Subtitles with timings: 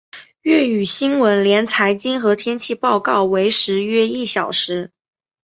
[0.41, 4.89] 粤语新闻连财经和天气报告为时约一小时。